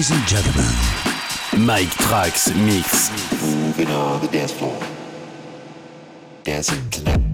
Ladies 0.00 0.16
and 0.16 0.26
gentlemen, 0.26 1.66
Mike 1.66 1.88
Trax 1.88 2.56
Mix. 2.64 3.10
Moving 3.42 3.88
on 3.88 4.22
the 4.22 4.28
dance 4.28 4.50
floor. 4.50 4.80
Dancing 6.42 6.88
tonight. 6.88 7.29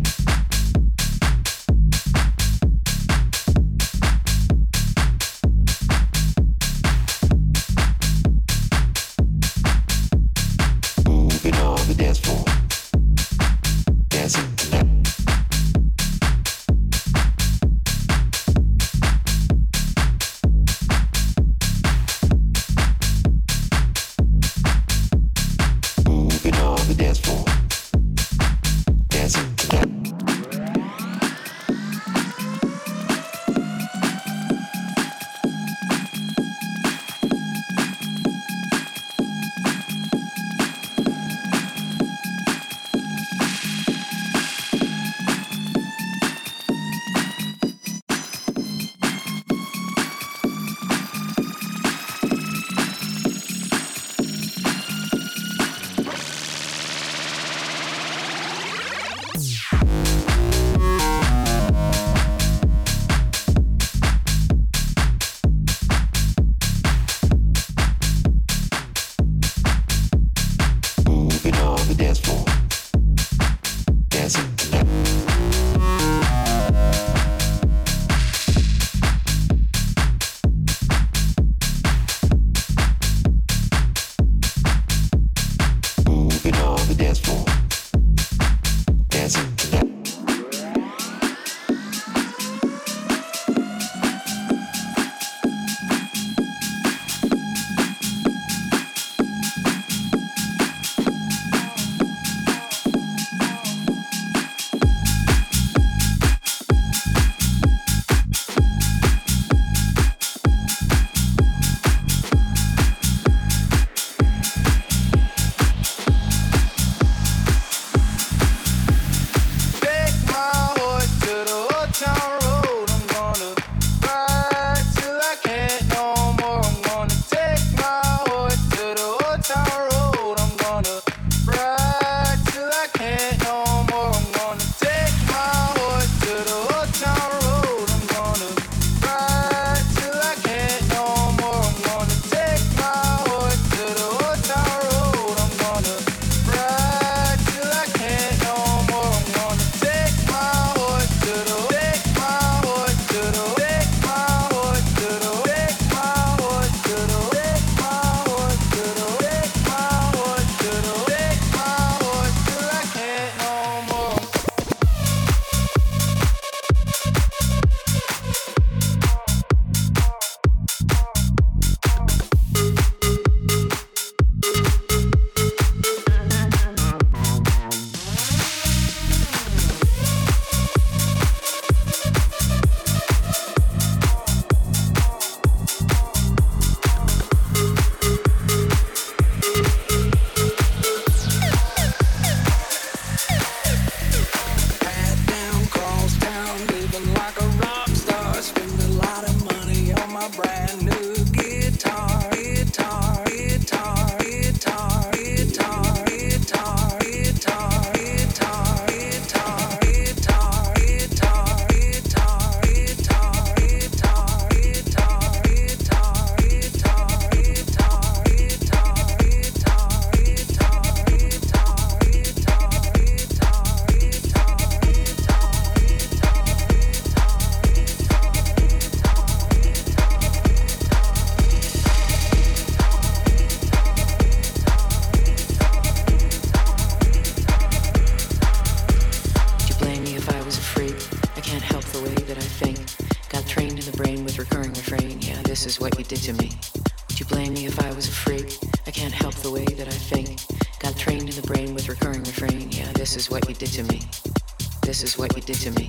did 255.46 255.56
to 255.60 255.70
me. 255.80 255.88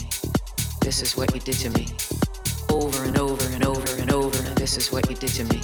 This 0.81 1.01
is 1.01 1.17
what 1.17 1.33
you 1.33 1.41
did 1.41 1.55
to 1.55 1.71
me. 1.71 1.87
Over 2.69 3.05
and 3.05 3.17
over 3.17 3.43
and 3.55 3.65
over 3.65 3.95
and 3.99 4.11
over. 4.11 4.37
This 4.53 4.77
is 4.77 4.91
what 4.91 5.09
you 5.09 5.15
did 5.15 5.31
to 5.31 5.45
me. 5.45 5.61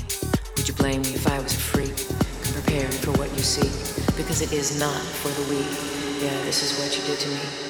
Would 0.57 0.67
you 0.67 0.73
blame 0.73 1.03
me 1.03 1.13
if 1.13 1.27
I 1.27 1.39
was 1.39 1.53
a 1.53 1.59
freak? 1.59 1.95
Come 2.43 2.53
prepared 2.53 2.91
for 2.91 3.11
what 3.11 3.29
you 3.33 3.43
see, 3.43 3.69
because 4.17 4.41
it 4.41 4.51
is 4.51 4.79
not 4.79 4.99
for 4.99 5.29
the 5.29 5.47
weak. 5.47 6.23
Yeah, 6.23 6.43
this 6.43 6.63
is 6.63 6.79
what 6.79 6.97
you 6.97 7.05
did 7.05 7.19
to 7.19 7.29
me. 7.29 7.62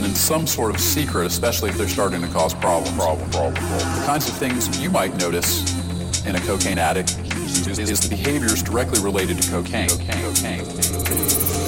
Done 0.00 0.08
in 0.08 0.14
some 0.14 0.46
sort 0.46 0.72
of 0.72 0.80
secret, 0.80 1.26
especially 1.26 1.70
if 1.70 1.76
they're 1.76 1.88
starting 1.88 2.20
to 2.20 2.28
cause 2.28 2.54
problems. 2.54 2.96
Problem, 2.96 3.28
problem, 3.30 3.54
problem. 3.54 4.00
The 4.00 4.06
kinds 4.06 4.28
of 4.28 4.36
things 4.36 4.80
you 4.80 4.90
might 4.90 5.16
notice 5.16 5.74
in 6.24 6.36
a 6.36 6.40
cocaine 6.40 6.78
addict 6.78 7.18
is, 7.66 7.78
is 7.78 8.00
the 8.00 8.08
behaviors 8.08 8.62
directly 8.62 9.02
related 9.02 9.42
to 9.42 9.50
cocaine. 9.50 9.88
cocaine. 9.88 10.22
cocaine. 10.22 10.64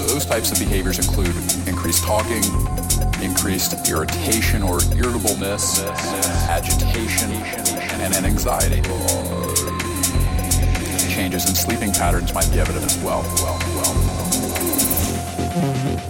Those 0.07 0.27
types 0.27 0.53
of 0.53 0.61
behaviors 0.61 0.99
include 0.99 1.35
increased 1.67 2.05
talking, 2.05 2.45
increased 3.21 3.89
irritation 3.89 4.63
or 4.63 4.79
irritableness, 4.95 5.83
agitation, 6.49 7.31
and, 7.31 8.15
and 8.15 8.25
anxiety. 8.25 8.81
Changes 11.13 11.49
in 11.49 11.55
sleeping 11.57 11.93
patterns 11.93 12.33
might 12.33 12.49
be 12.53 12.61
evident 12.61 12.85
as 12.85 12.97
well. 12.99 13.23
well, 13.43 13.59
well. 15.75 16.10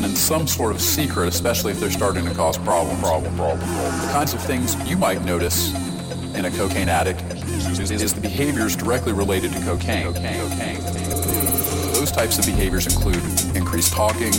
Done 0.00 0.10
in 0.10 0.16
some 0.16 0.46
sort 0.46 0.74
of 0.74 0.80
secret, 0.80 1.26
especially 1.26 1.72
if 1.72 1.80
they're 1.80 1.90
starting 1.90 2.22
to 2.26 2.34
cause 2.34 2.58
problems. 2.58 3.00
Problem, 3.00 3.34
problem, 3.34 3.58
problem. 3.68 4.00
The 4.00 4.12
kinds 4.12 4.34
of 4.34 4.42
things 4.42 4.76
you 4.88 4.98
might 4.98 5.24
notice 5.24 5.74
in 6.34 6.44
a 6.44 6.50
cocaine 6.50 6.90
addict 6.90 7.22
is, 7.32 8.12
the 8.12 8.20
behaviors 8.20 8.76
directly 8.76 9.14
related 9.14 9.52
to 9.52 9.60
cocaine. 9.60 10.12
Those 11.94 12.12
types 12.12 12.38
of 12.38 12.44
behaviors 12.44 12.86
include 12.86 13.22
increased 13.56 13.94
talking, 13.94 14.34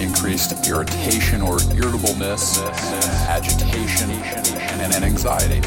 increased 0.00 0.68
irritation 0.68 1.40
or 1.40 1.56
irritableness, 1.72 2.58
agitation, 3.28 4.10
and, 4.10 4.92
and 4.92 5.02
anxiety. 5.02 5.62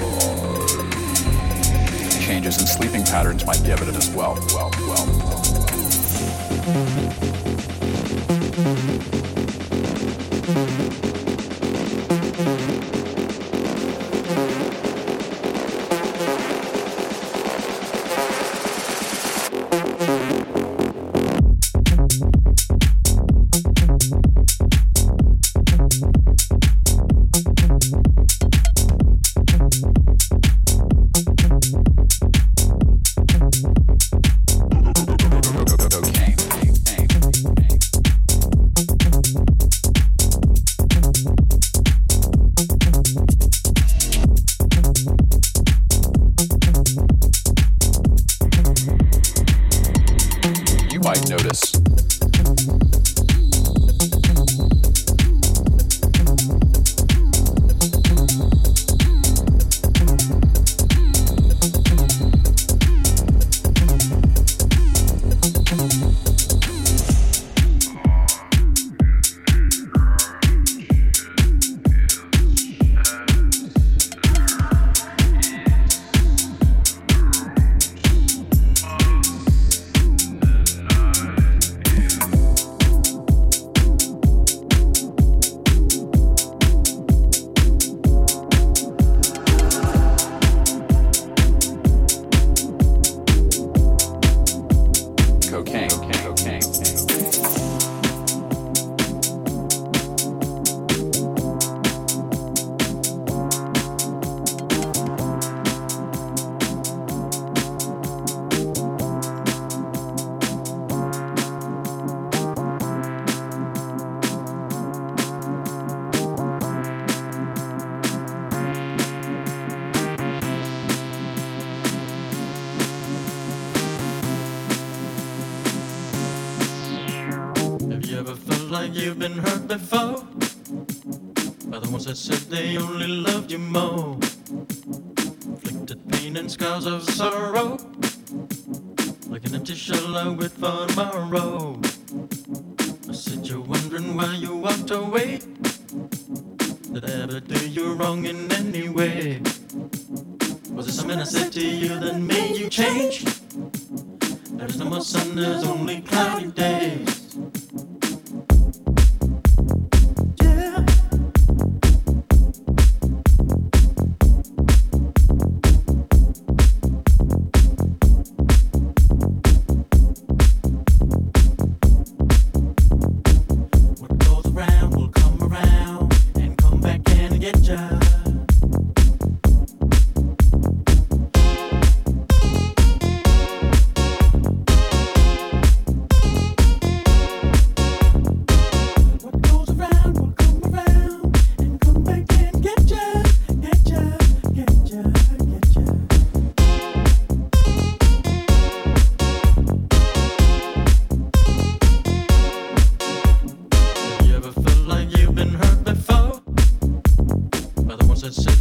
Changes 2.24 2.62
in 2.62 2.68
sleeping 2.68 3.04
patterns 3.04 3.44
might 3.48 3.64
be 3.64 3.72
evident 3.72 3.98
as 3.98 4.12
well. 4.12 4.36
well, 4.54 4.70
well. 4.82 5.08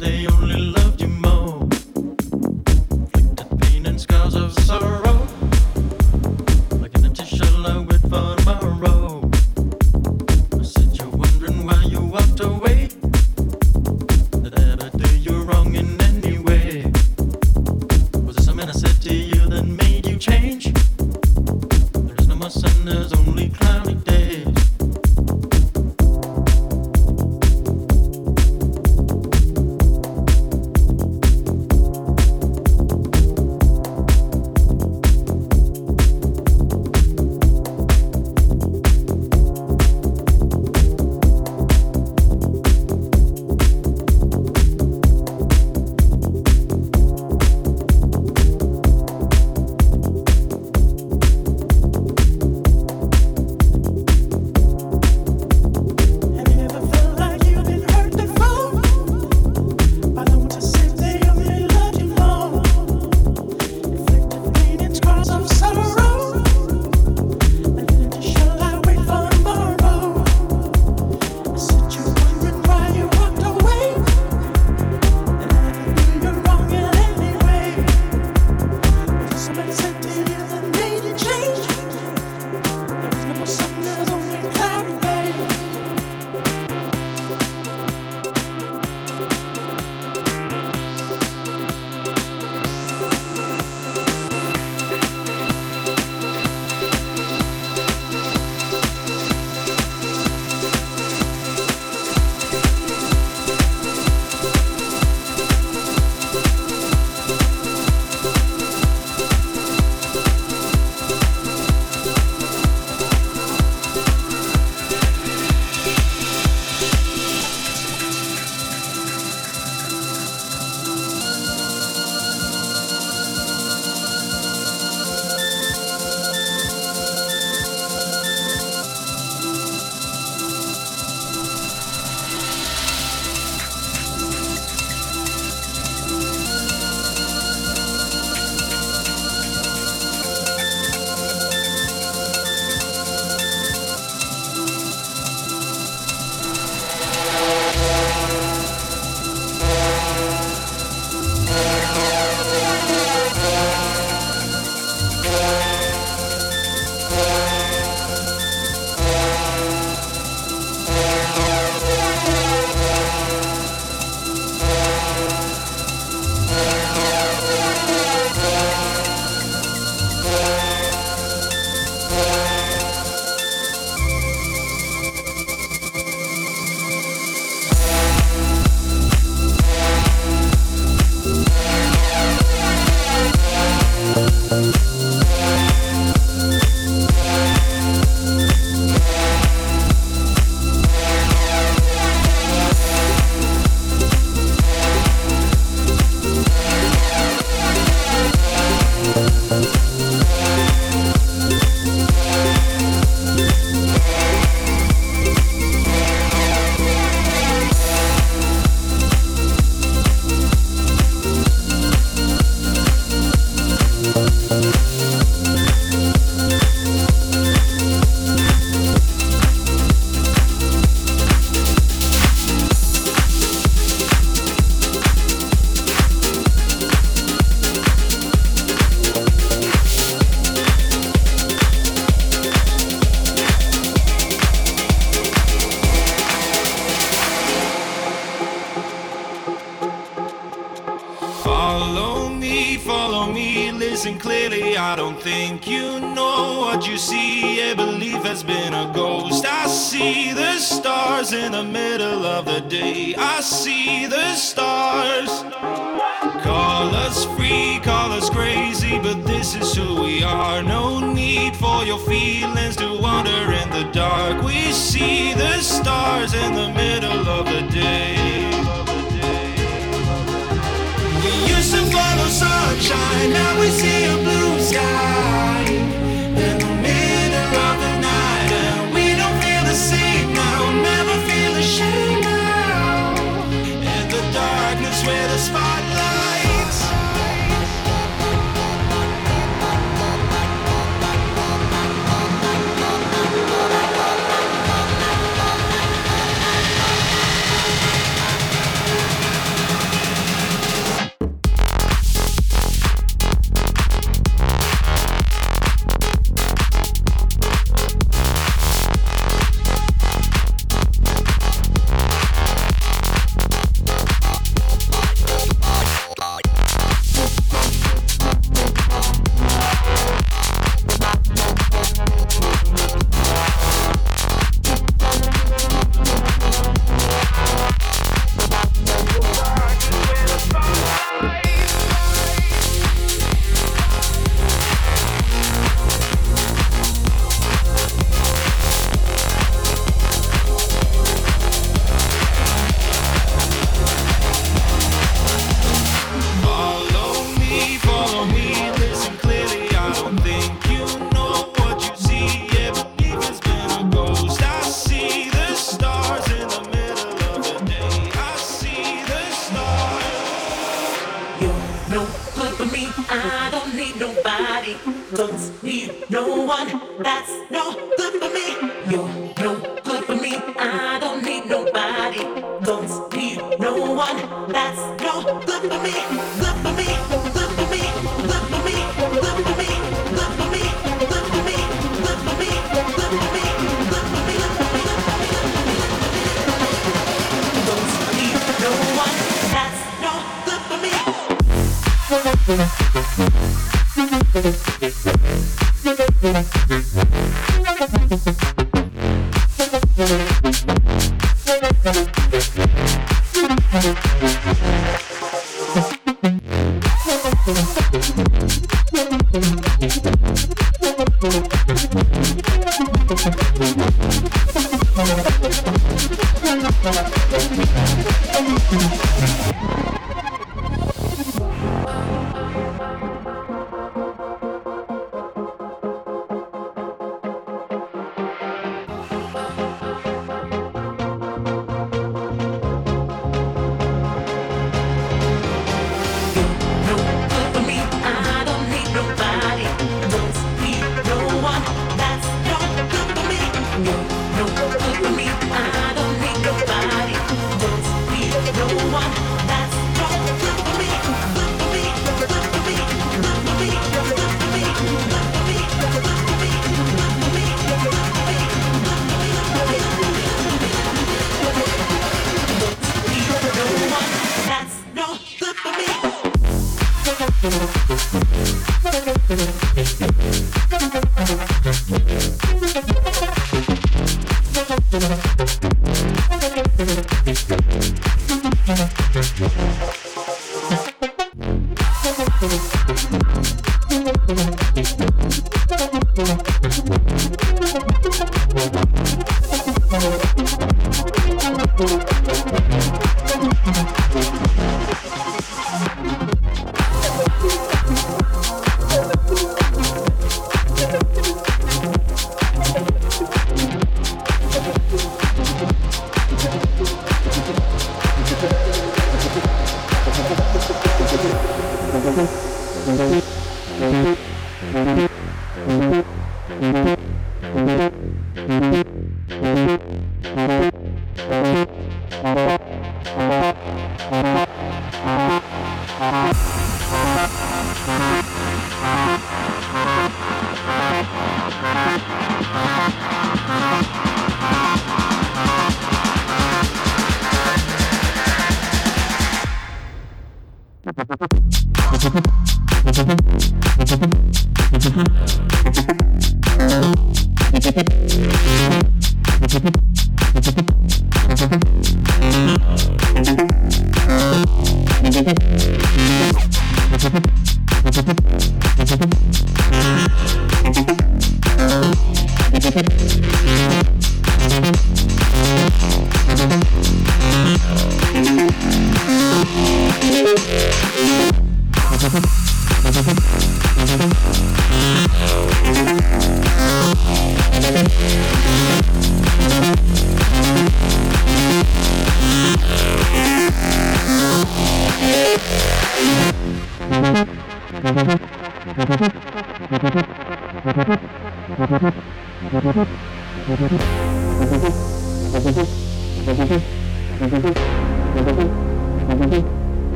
We 0.00 0.29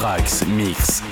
Trax 0.00 0.46
Mix. 0.46 1.09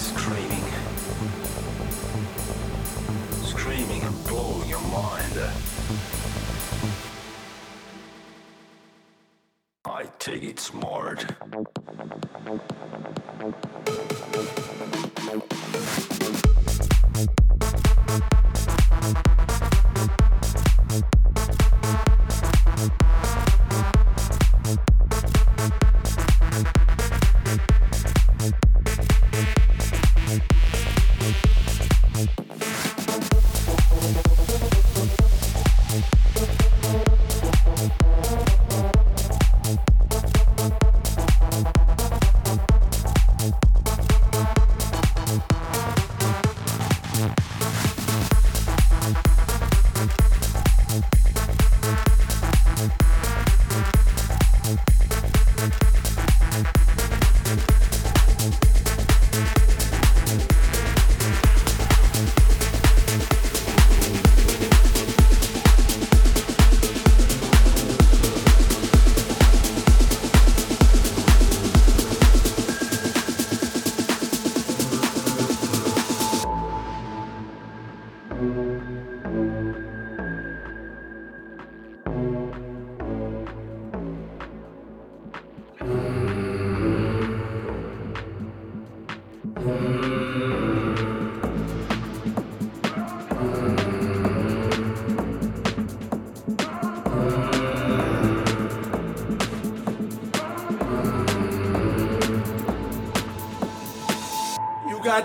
Screaming. 0.00 0.64
Screaming 3.44 4.02
and 4.02 4.26
blowing 4.26 4.68
your 4.68 4.80
mind. 4.80 5.38
I 9.84 10.04
take 10.18 10.42
it 10.42 10.58
smart. 10.58 11.26